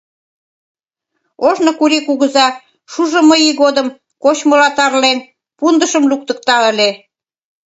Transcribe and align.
—Ожно 1.47 1.71
Кури 1.79 1.99
кугыза, 2.07 2.47
шужымо 2.91 3.35
ий 3.47 3.53
годым, 3.61 3.87
кочмыла 4.23 4.69
тарлен, 4.77 5.17
пундышым 5.57 6.03
луктыкта 6.11 6.57
ыле. 6.71 6.89